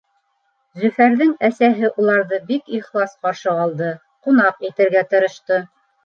[0.83, 3.89] Зөфәрҙең әсәһе уларҙы бик ихлас ҡаршы алды,
[4.29, 5.61] ҡунаҡ итергә тырышты.